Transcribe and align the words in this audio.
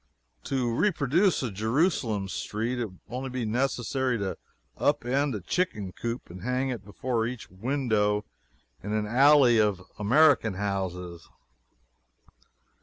To 0.45 0.73
reproduce 0.75 1.43
a 1.43 1.51
Jerusalem 1.51 2.27
street, 2.27 2.79
it 2.79 2.85
would 2.85 2.99
only 3.07 3.29
be 3.29 3.45
necessary 3.45 4.17
to 4.17 4.35
up 4.75 5.05
end 5.05 5.35
a 5.35 5.41
chicken 5.41 5.91
coop 5.91 6.27
and 6.31 6.41
hang 6.41 6.69
it 6.69 6.83
before 6.83 7.27
each 7.27 7.51
window 7.51 8.25
in 8.81 8.93
an 8.93 9.05
alley 9.05 9.59
of 9.59 9.83
American 9.99 10.55
houses. 10.55 11.29